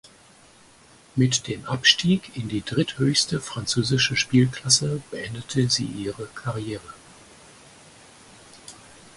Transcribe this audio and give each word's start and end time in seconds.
Mit 1.15 1.45
dem 1.45 1.65
Abstieg 1.65 2.35
in 2.35 2.49
die 2.49 2.63
dritthöchste 2.65 3.39
französische 3.39 4.15
Spielklasse 4.15 4.99
beendete 5.11 5.69
sie 5.69 5.85
ihre 5.85 6.25
Karriere. 6.33 6.91